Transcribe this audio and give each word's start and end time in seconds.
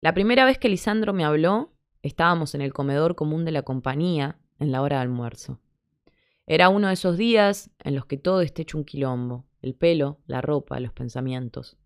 La 0.00 0.14
primera 0.14 0.44
vez 0.44 0.58
que 0.58 0.68
Lisandro 0.68 1.12
me 1.12 1.24
habló, 1.24 1.72
estábamos 2.02 2.54
en 2.54 2.60
el 2.60 2.72
comedor 2.72 3.16
común 3.16 3.44
de 3.44 3.50
la 3.50 3.62
compañía 3.62 4.38
en 4.60 4.70
la 4.70 4.80
hora 4.80 4.96
de 4.96 5.02
almuerzo. 5.02 5.58
Era 6.46 6.68
uno 6.68 6.86
de 6.86 6.94
esos 6.94 7.16
días 7.16 7.70
en 7.82 7.96
los 7.96 8.06
que 8.06 8.16
todo 8.16 8.40
está 8.42 8.62
hecho 8.62 8.78
un 8.78 8.84
quilombo, 8.84 9.44
el 9.60 9.74
pelo, 9.74 10.20
la 10.26 10.40
ropa, 10.40 10.78
los 10.78 10.92
pensamientos. 10.92 11.78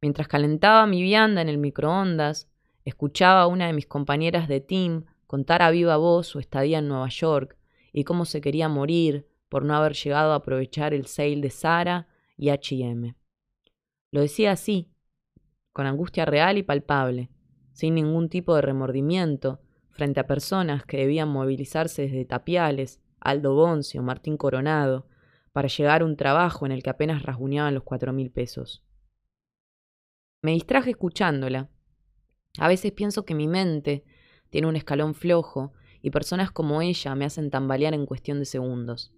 Mientras 0.00 0.26
calentaba 0.26 0.86
mi 0.86 1.02
vianda 1.02 1.42
en 1.42 1.50
el 1.50 1.58
microondas, 1.58 2.48
escuchaba 2.86 3.42
a 3.42 3.46
una 3.46 3.66
de 3.66 3.74
mis 3.74 3.86
compañeras 3.86 4.48
de 4.48 4.60
team 4.60 5.04
contar 5.26 5.60
a 5.60 5.70
viva 5.70 5.98
voz 5.98 6.26
su 6.26 6.38
estadía 6.38 6.78
en 6.78 6.88
Nueva 6.88 7.10
York 7.10 7.58
y 7.92 8.04
cómo 8.04 8.24
se 8.24 8.40
quería 8.40 8.70
morir 8.70 9.28
por 9.50 9.66
no 9.66 9.76
haber 9.76 9.92
llegado 9.92 10.32
a 10.32 10.36
aprovechar 10.36 10.94
el 10.94 11.06
sale 11.06 11.42
de 11.42 11.50
Sara 11.50 12.08
y 12.38 12.48
H&M. 12.48 13.14
Lo 14.12 14.20
decía 14.22 14.52
así, 14.52 14.90
con 15.74 15.86
angustia 15.86 16.24
real 16.24 16.56
y 16.56 16.62
palpable, 16.62 17.30
sin 17.74 17.96
ningún 17.96 18.30
tipo 18.30 18.54
de 18.54 18.62
remordimiento, 18.62 19.60
frente 19.90 20.20
a 20.20 20.26
personas 20.26 20.86
que 20.86 20.96
debían 20.96 21.28
movilizarse 21.28 22.02
desde 22.02 22.24
Tapiales, 22.24 23.00
Aldo 23.20 23.54
Bonzi 23.54 23.98
o 23.98 24.02
Martín 24.02 24.36
Coronado, 24.38 25.06
para 25.52 25.68
llegar 25.68 26.00
a 26.00 26.04
un 26.04 26.16
trabajo 26.16 26.64
en 26.64 26.72
el 26.72 26.82
que 26.82 26.90
apenas 26.90 27.22
rasguñaban 27.22 27.74
los 27.74 27.82
cuatro 27.82 28.12
mil 28.12 28.30
pesos. 28.30 28.82
Me 30.42 30.52
distraje 30.52 30.90
escuchándola. 30.90 31.68
A 32.58 32.68
veces 32.68 32.92
pienso 32.92 33.24
que 33.24 33.34
mi 33.34 33.48
mente 33.48 34.04
tiene 34.50 34.68
un 34.68 34.76
escalón 34.76 35.14
flojo 35.14 35.72
y 36.00 36.10
personas 36.10 36.50
como 36.50 36.80
ella 36.80 37.14
me 37.14 37.24
hacen 37.24 37.50
tambalear 37.50 37.94
en 37.94 38.06
cuestión 38.06 38.38
de 38.38 38.44
segundos. 38.44 39.12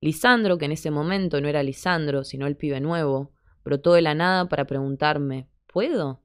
Lisandro, 0.00 0.58
que 0.58 0.64
en 0.66 0.72
ese 0.72 0.90
momento 0.90 1.40
no 1.40 1.48
era 1.48 1.62
Lisandro, 1.62 2.24
sino 2.24 2.46
el 2.46 2.56
pibe 2.56 2.80
nuevo, 2.80 3.32
brotó 3.64 3.92
de 3.92 4.02
la 4.02 4.14
nada 4.14 4.48
para 4.48 4.66
preguntarme 4.66 5.48
¿Puedo? 5.66 6.22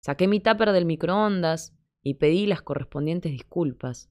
Saqué 0.00 0.26
mi 0.28 0.40
tupper 0.40 0.72
del 0.72 0.86
microondas 0.86 1.76
y 2.02 2.14
pedí 2.14 2.46
las 2.46 2.62
correspondientes 2.62 3.32
disculpas. 3.32 4.10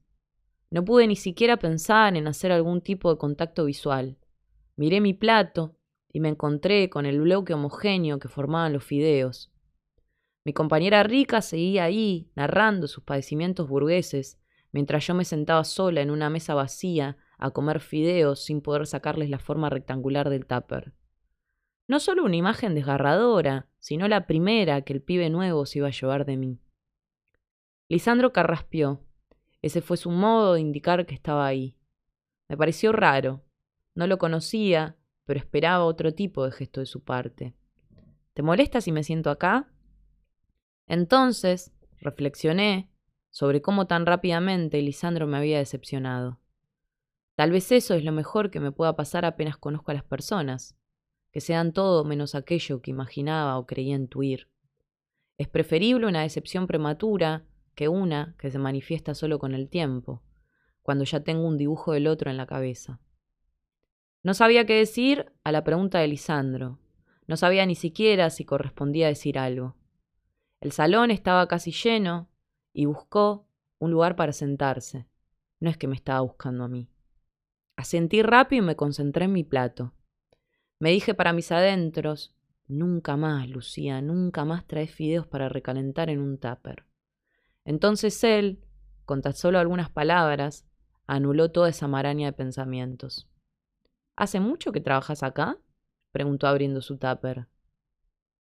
No 0.72 0.86
pude 0.86 1.08
ni 1.08 1.16
siquiera 1.16 1.58
pensar 1.58 2.16
en 2.16 2.28
hacer 2.28 2.52
algún 2.52 2.82
tipo 2.82 3.12
de 3.12 3.18
contacto 3.18 3.66
visual. 3.66 4.18
Miré 4.76 5.02
mi 5.02 5.14
plato 5.14 5.76
y 6.14 6.20
me 6.20 6.30
encontré 6.30 6.90
con 6.90 7.06
el 7.06 7.22
bloque 7.22 7.54
homogéneo 7.54 8.20
que 8.20 8.28
formaban 8.28 8.74
los 8.74 8.84
fideos. 8.84 9.52
Mi 10.46 10.54
compañera 10.54 11.04
rica 11.04 11.42
seguía 11.42 11.84
ahí, 11.84 12.32
narrando 12.36 12.88
sus 12.88 13.04
padecimientos 13.04 13.68
burgueses, 13.68 14.40
mientras 14.72 15.06
yo 15.06 15.16
me 15.16 15.26
sentaba 15.26 15.64
sola 15.64 16.02
en 16.02 16.12
una 16.12 16.30
mesa 16.30 16.54
vacía 16.54 17.18
a 17.38 17.52
comer 17.52 17.80
fideos 17.80 18.44
sin 18.44 18.62
poder 18.62 18.86
sacarles 18.86 19.30
la 19.30 19.40
forma 19.40 19.70
rectangular 19.70 20.30
del 20.30 20.46
tupper. 20.46 20.94
No 21.90 22.00
solo 22.00 22.24
una 22.24 22.36
imagen 22.36 22.76
desgarradora, 22.76 23.68
sino 23.80 24.08
la 24.08 24.28
primera 24.28 24.84
que 24.84 24.94
el 24.94 25.02
pibe 25.02 25.32
nuevo 25.32 25.66
se 25.66 25.80
iba 25.80 25.88
a 25.88 25.92
llevar 25.92 26.24
de 26.24 26.38
mí. 26.38 26.60
Lisandro 27.88 28.32
carraspeó. 28.32 29.04
Ese 29.64 29.82
fue 29.82 29.98
su 29.98 30.12
modo 30.12 30.54
de 30.54 30.62
indicar 30.62 31.08
que 31.08 31.16
estaba 31.16 31.48
ahí. 31.48 31.76
Me 32.48 32.56
pareció 32.58 32.92
raro. 32.92 33.44
No 33.96 34.06
lo 34.06 34.20
conocía, 34.20 34.98
pero 35.26 35.40
esperaba 35.40 35.84
otro 35.84 36.14
tipo 36.14 36.46
de 36.46 36.52
gesto 36.52 36.80
de 36.80 36.86
su 36.86 37.04
parte. 37.04 37.56
¿Te 38.36 38.44
molesta 38.44 38.82
si 38.82 38.92
me 38.92 39.04
siento 39.04 39.32
acá? 39.32 39.68
Entonces, 40.86 41.74
reflexioné 41.98 42.92
sobre 43.32 43.64
cómo 43.64 43.88
tan 43.88 44.06
rápidamente 44.06 44.80
Lisandro 44.84 45.26
me 45.26 45.38
había 45.38 45.58
decepcionado. 45.58 46.40
Tal 47.36 47.50
vez 47.50 47.72
eso 47.72 47.96
es 47.96 48.04
lo 48.04 48.12
mejor 48.12 48.52
que 48.52 48.60
me 48.60 48.72
pueda 48.72 48.96
pasar 48.96 49.26
apenas 49.26 49.58
conozco 49.58 49.90
a 49.90 49.96
las 49.96 50.04
personas 50.04 50.79
que 51.32 51.42
sean 51.42 51.74
todo 51.74 52.04
menos 52.04 52.36
aquello 52.36 52.82
que 52.82 52.92
imaginaba 52.92 53.58
o 53.58 53.66
creía 53.66 53.96
intuir. 53.96 54.48
Es 55.38 55.48
preferible 55.48 56.08
una 56.08 56.22
decepción 56.22 56.68
prematura 56.68 57.46
que 57.76 57.88
una 57.88 58.36
que 58.38 58.52
se 58.52 58.60
manifiesta 58.60 59.14
solo 59.14 59.40
con 59.40 59.54
el 59.54 59.70
tiempo, 59.70 60.22
cuando 60.82 61.06
ya 61.06 61.22
tengo 61.22 61.48
un 61.48 61.58
dibujo 61.58 61.94
del 61.94 62.08
otro 62.08 62.30
en 62.30 62.38
la 62.38 62.46
cabeza. 62.46 63.00
No 64.22 64.34
sabía 64.34 64.66
qué 64.66 64.74
decir 64.74 65.32
a 65.44 65.52
la 65.52 65.64
pregunta 65.64 66.00
de 66.00 66.08
Lisandro. 66.08 66.80
No 67.26 67.38
sabía 67.38 67.66
ni 67.66 67.76
siquiera 67.76 68.30
si 68.32 68.44
correspondía 68.44 69.08
decir 69.08 69.40
algo. 69.40 69.76
El 70.60 70.74
salón 70.74 71.10
estaba 71.10 71.48
casi 71.48 71.72
lleno 71.72 72.28
y 72.74 72.86
buscó 72.86 73.48
un 73.78 73.92
lugar 73.92 74.18
para 74.18 74.34
sentarse. 74.34 75.06
No 75.62 75.70
es 75.70 75.78
que 75.78 75.88
me 75.88 75.96
estaba 75.96 76.20
buscando 76.20 76.66
a 76.66 76.68
mí. 76.68 76.90
Asentí 77.78 78.22
rápido 78.22 78.64
y 78.64 78.66
me 78.66 78.76
concentré 78.76 79.26
en 79.26 79.34
mi 79.34 79.46
plato. 79.46 79.94
Me 80.80 80.92
dije 80.92 81.14
para 81.14 81.34
mis 81.34 81.52
adentros, 81.52 82.34
nunca 82.68 83.18
más, 83.18 83.50
Lucía, 83.50 84.02
nunca 84.02 84.46
más 84.46 84.66
traes 84.66 84.92
fideos 84.92 85.28
para 85.28 85.50
recalentar 85.50 86.10
en 86.10 86.22
un 86.22 86.38
tupper. 86.38 86.86
Entonces 87.66 88.24
él, 88.24 88.64
con 89.06 89.22
tan 89.22 89.34
solo 89.34 89.60
algunas 89.60 89.90
palabras, 89.90 90.66
anuló 91.06 91.52
toda 91.52 91.68
esa 91.68 91.90
maraña 91.90 92.28
de 92.28 92.34
pensamientos. 92.34 93.28
¿Hace 94.16 94.40
mucho 94.40 94.72
que 94.72 94.80
trabajas 94.80 95.22
acá? 95.22 95.58
preguntó 96.12 96.48
abriendo 96.48 96.82
su 96.82 96.98
tupper. 96.98 97.48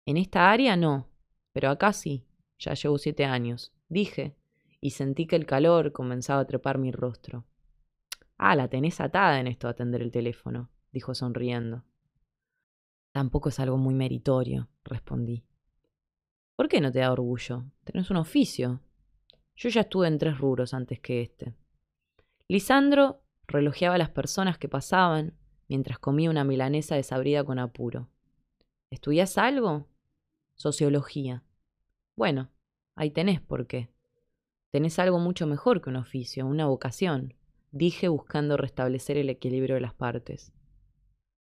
En 0.04 0.16
esta 0.16 0.50
área 0.50 0.76
no, 0.76 1.08
pero 1.52 1.70
acá 1.70 1.92
sí. 1.92 2.26
Ya 2.58 2.74
llevo 2.74 2.98
siete 2.98 3.24
años, 3.24 3.72
dije, 3.88 4.36
y 4.80 4.90
sentí 4.90 5.26
que 5.26 5.36
el 5.36 5.46
calor 5.46 5.92
comenzaba 5.92 6.40
a 6.40 6.46
trepar 6.46 6.78
mi 6.78 6.90
rostro. 6.90 7.44
Ah, 8.38 8.56
la 8.56 8.68
tenés 8.68 9.00
atada 9.00 9.38
en 9.38 9.46
esto 9.46 9.66
de 9.66 9.72
atender 9.72 10.02
el 10.02 10.10
teléfono, 10.10 10.70
dijo 10.92 11.14
sonriendo. 11.14 11.84
Tampoco 13.14 13.48
es 13.48 13.60
algo 13.60 13.76
muy 13.76 13.94
meritorio, 13.94 14.68
respondí. 14.82 15.44
¿Por 16.56 16.68
qué 16.68 16.80
no 16.80 16.90
te 16.90 16.98
da 16.98 17.12
orgullo? 17.12 17.62
Tenés 17.84 18.10
un 18.10 18.16
oficio. 18.16 18.80
Yo 19.54 19.68
ya 19.68 19.82
estuve 19.82 20.08
en 20.08 20.18
tres 20.18 20.36
rubros 20.36 20.74
antes 20.74 20.98
que 20.98 21.22
este. 21.22 21.54
Lisandro 22.48 23.22
relojeaba 23.46 23.94
a 23.94 23.98
las 23.98 24.10
personas 24.10 24.58
que 24.58 24.68
pasaban 24.68 25.38
mientras 25.68 26.00
comía 26.00 26.28
una 26.28 26.42
milanesa 26.42 26.96
desabrida 26.96 27.44
con 27.44 27.60
apuro. 27.60 28.08
¿Estudias 28.90 29.38
algo? 29.38 29.86
Sociología. 30.56 31.44
Bueno, 32.16 32.50
ahí 32.96 33.12
tenés 33.12 33.40
por 33.40 33.68
qué. 33.68 33.90
Tenés 34.72 34.98
algo 34.98 35.20
mucho 35.20 35.46
mejor 35.46 35.80
que 35.80 35.90
un 35.90 35.96
oficio, 35.96 36.46
una 36.46 36.66
vocación, 36.66 37.34
dije 37.70 38.08
buscando 38.08 38.56
restablecer 38.56 39.16
el 39.18 39.30
equilibrio 39.30 39.76
de 39.76 39.82
las 39.82 39.94
partes. 39.94 40.52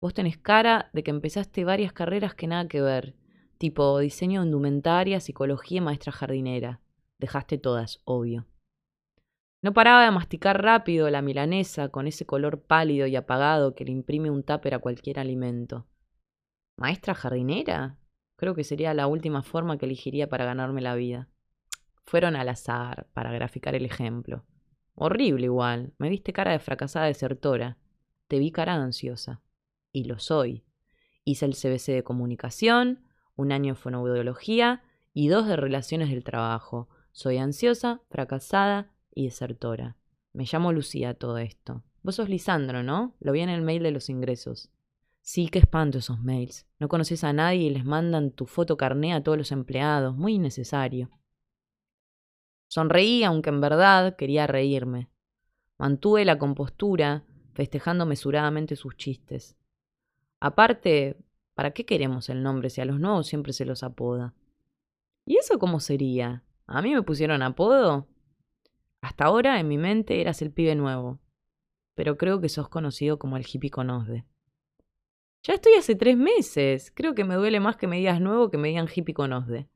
Vos 0.05 0.13
tenés 0.13 0.37
cara 0.37 0.91
de 0.93 1.01
que 1.01 1.09
empezaste 1.09 1.65
varias 1.65 1.91
carreras 1.91 2.35
que 2.35 2.45
nada 2.45 2.67
que 2.67 2.79
ver, 2.79 3.15
tipo 3.57 3.97
diseño 3.97 4.41
de 4.41 4.45
indumentaria, 4.45 5.19
psicología 5.19 5.79
y 5.79 5.81
maestra 5.81 6.11
jardinera. 6.11 6.79
Dejaste 7.17 7.57
todas, 7.57 8.01
obvio. 8.05 8.45
No 9.63 9.73
paraba 9.73 10.05
de 10.05 10.11
masticar 10.11 10.61
rápido 10.61 11.09
la 11.09 11.23
milanesa 11.23 11.89
con 11.89 12.05
ese 12.05 12.23
color 12.27 12.61
pálido 12.61 13.07
y 13.07 13.15
apagado 13.15 13.73
que 13.73 13.83
le 13.83 13.93
imprime 13.93 14.29
un 14.29 14.43
tupper 14.43 14.75
a 14.75 14.79
cualquier 14.79 15.17
alimento. 15.17 15.87
¿Maestra 16.77 17.15
jardinera? 17.15 17.97
Creo 18.35 18.53
que 18.53 18.63
sería 18.63 18.93
la 18.93 19.07
última 19.07 19.41
forma 19.41 19.79
que 19.79 19.87
elegiría 19.87 20.29
para 20.29 20.45
ganarme 20.45 20.81
la 20.81 20.93
vida. 20.93 21.29
Fueron 22.03 22.35
al 22.35 22.49
azar, 22.49 23.07
para 23.13 23.31
graficar 23.31 23.73
el 23.73 23.85
ejemplo. 23.85 24.45
Horrible 24.93 25.45
igual. 25.45 25.93
Me 25.97 26.09
viste 26.09 26.31
cara 26.31 26.51
de 26.51 26.59
fracasada 26.59 27.07
desertora. 27.07 27.79
Te 28.27 28.37
vi 28.37 28.51
cara 28.51 28.75
ansiosa 28.75 29.41
y 29.95 30.03
lo 30.03 30.19
soy. 30.19 30.65
Hice 31.23 31.45
el 31.45 31.55
CBC 31.55 31.93
de 31.93 32.03
comunicación, 32.03 33.05
un 33.37 33.53
año 33.53 33.73
de 33.73 33.79
fonoaudiología 33.79 34.83
y 35.13 35.29
dos 35.29 35.47
de 35.47 35.55
relaciones 35.55 36.09
del 36.09 36.25
trabajo. 36.25 36.89
Soy 37.13 37.37
ansiosa, 37.37 38.01
fracasada 38.09 38.91
y 39.13 39.23
desertora. 39.23 39.95
Me 40.33 40.43
llamo 40.51 40.73
Lucía 40.73 41.13
todo 41.13 41.37
esto. 41.37 41.83
Vos 42.03 42.15
sos 42.15 42.27
Lisandro, 42.27 42.83
¿no? 42.83 43.15
Lo 43.21 43.31
vi 43.31 43.39
en 43.39 43.49
el 43.49 43.61
mail 43.61 43.83
de 43.83 43.91
los 43.91 44.09
ingresos. 44.09 44.69
Sí, 45.21 45.47
qué 45.47 45.59
espanto 45.59 45.99
esos 45.99 46.19
mails. 46.19 46.67
No 46.77 46.89
conoces 46.89 47.23
a 47.23 47.31
nadie 47.31 47.63
y 47.63 47.69
les 47.69 47.85
mandan 47.85 48.31
tu 48.31 48.47
foto 48.47 48.75
carné 48.75 49.13
a 49.13 49.23
todos 49.23 49.37
los 49.37 49.53
empleados. 49.53 50.15
Muy 50.17 50.33
innecesario. 50.33 51.09
Sonreí, 52.67 53.23
aunque 53.23 53.49
en 53.49 53.61
verdad 53.61 54.17
quería 54.17 54.45
reírme. 54.45 55.09
Mantuve 55.77 56.25
la 56.25 56.37
compostura, 56.37 57.23
festejando 57.53 58.05
mesuradamente 58.05 58.75
sus 58.75 58.97
chistes. 58.97 59.55
Aparte, 60.45 61.17
¿para 61.55 61.71
qué 61.71 61.87
queremos 61.87 62.29
el 62.29 62.43
nombre 62.43 62.69
si 62.69 62.79
a 62.79 62.85
los 62.85 62.99
nuevos 62.99 63.25
siempre 63.25 63.51
se 63.51 63.65
los 63.65 63.81
apoda? 63.81 64.35
¿Y 65.25 65.37
eso 65.37 65.57
cómo 65.57 65.79
sería? 65.79 66.43
¿A 66.67 66.83
mí 66.83 66.93
me 66.93 67.01
pusieron 67.01 67.41
apodo? 67.41 68.05
Hasta 69.01 69.25
ahora 69.25 69.59
en 69.59 69.67
mi 69.67 69.79
mente 69.79 70.21
eras 70.21 70.43
el 70.43 70.51
pibe 70.51 70.75
nuevo, 70.75 71.19
pero 71.95 72.15
creo 72.15 72.41
que 72.41 72.49
sos 72.49 72.69
conocido 72.69 73.17
como 73.17 73.37
el 73.37 73.45
hippie 73.51 73.71
conosde. 73.71 74.23
Ya 75.41 75.55
estoy 75.55 75.73
hace 75.79 75.95
tres 75.95 76.15
meses. 76.15 76.91
Creo 76.93 77.15
que 77.15 77.23
me 77.23 77.33
duele 77.33 77.59
más 77.59 77.75
que 77.77 77.87
me 77.87 77.97
digas 77.97 78.21
nuevo 78.21 78.51
que 78.51 78.59
me 78.59 78.67
digan 78.67 78.87
hippie 78.87 79.15
conosde. 79.15 79.67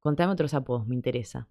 Contame 0.00 0.32
otros 0.32 0.54
apodos, 0.54 0.86
me 0.86 0.94
interesa. 0.94 1.48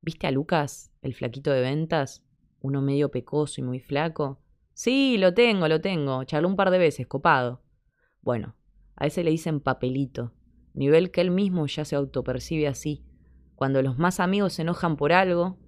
¿Viste 0.00 0.26
a 0.26 0.32
Lucas, 0.32 0.90
el 1.02 1.14
flaquito 1.14 1.52
de 1.52 1.60
ventas? 1.60 2.24
Uno 2.62 2.82
medio 2.82 3.12
pecoso 3.12 3.60
y 3.60 3.62
muy 3.62 3.78
flaco. 3.78 4.41
Sí, 4.74 5.18
lo 5.18 5.34
tengo, 5.34 5.68
lo 5.68 5.80
tengo. 5.80 6.24
Charló 6.24 6.48
un 6.48 6.56
par 6.56 6.70
de 6.70 6.78
veces, 6.78 7.06
copado. 7.06 7.62
Bueno, 8.20 8.56
a 8.96 9.06
ese 9.06 9.24
le 9.24 9.30
dicen 9.30 9.60
papelito. 9.60 10.32
nivel 10.74 11.10
que 11.10 11.20
él 11.20 11.30
mismo 11.30 11.66
ya 11.66 11.84
se 11.84 11.96
autopercibe 11.96 12.68
así. 12.68 13.04
Cuando 13.54 13.82
los 13.82 13.98
más 13.98 14.20
amigos 14.20 14.54
se 14.54 14.62
enojan 14.62 14.96
por 14.96 15.12
algo, 15.12 15.58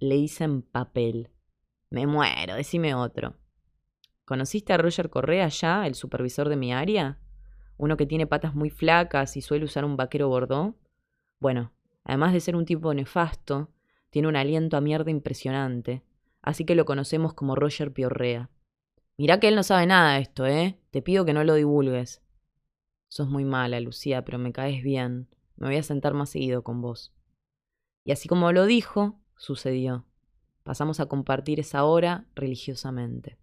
le 0.00 0.16
dicen 0.16 0.62
papel. 0.62 1.30
Me 1.90 2.06
muero, 2.06 2.54
decime 2.54 2.94
otro. 2.94 3.36
¿Conociste 4.24 4.72
a 4.72 4.78
Roger 4.78 5.10
Correa 5.10 5.48
ya, 5.48 5.86
el 5.86 5.94
supervisor 5.94 6.48
de 6.48 6.56
mi 6.56 6.72
área? 6.72 7.18
Uno 7.76 7.96
que 7.96 8.06
tiene 8.06 8.26
patas 8.26 8.54
muy 8.54 8.70
flacas 8.70 9.36
y 9.36 9.42
suele 9.42 9.66
usar 9.66 9.84
un 9.84 9.96
vaquero 9.96 10.28
bordó. 10.28 10.74
Bueno, 11.40 11.72
además 12.04 12.32
de 12.32 12.40
ser 12.40 12.56
un 12.56 12.64
tipo 12.64 12.94
nefasto, 12.94 13.70
tiene 14.10 14.28
un 14.28 14.36
aliento 14.36 14.76
a 14.76 14.80
mierda 14.80 15.10
impresionante, 15.10 16.02
así 16.44 16.64
que 16.64 16.74
lo 16.74 16.84
conocemos 16.84 17.34
como 17.34 17.56
Roger 17.56 17.92
Piorrea. 17.92 18.50
Mirá 19.16 19.40
que 19.40 19.48
él 19.48 19.56
no 19.56 19.62
sabe 19.62 19.86
nada 19.86 20.14
de 20.14 20.20
esto, 20.20 20.46
¿eh? 20.46 20.78
Te 20.90 21.02
pido 21.02 21.24
que 21.24 21.32
no 21.32 21.42
lo 21.42 21.54
divulgues. 21.54 22.22
Sos 23.08 23.28
muy 23.28 23.44
mala, 23.44 23.80
Lucía, 23.80 24.24
pero 24.24 24.38
me 24.38 24.52
caes 24.52 24.82
bien. 24.82 25.28
Me 25.56 25.68
voy 25.68 25.76
a 25.76 25.82
sentar 25.82 26.14
más 26.14 26.30
seguido 26.30 26.62
con 26.62 26.82
vos. 26.82 27.12
Y 28.04 28.12
así 28.12 28.28
como 28.28 28.52
lo 28.52 28.66
dijo, 28.66 29.20
sucedió. 29.36 30.04
Pasamos 30.64 31.00
a 31.00 31.06
compartir 31.06 31.60
esa 31.60 31.84
hora 31.84 32.26
religiosamente. 32.34 33.38